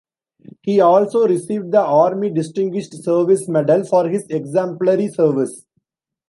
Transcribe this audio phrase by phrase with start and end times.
[0.63, 5.67] He also received the Army Distinguished Service Medal for his exemplary service.